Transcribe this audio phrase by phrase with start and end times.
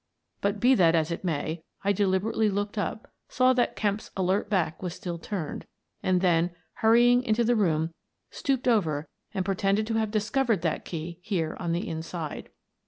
[0.41, 4.81] But be that as it may, I deliberately looked up, saw that Kemp's alert back
[4.81, 5.67] was still turned,
[6.01, 7.91] and then, hurrying into the room,
[8.31, 12.49] stooped over and pretended to have discovered that key there on the inside.